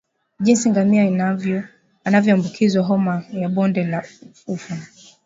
Jinsi 0.39 0.69
ngamia 0.69 1.03
anavyoambukizwa 2.03 2.83
Homa 2.83 3.23
ya 3.31 3.49
bonde 3.49 3.83
la 3.83 4.03
ufa 4.47 4.77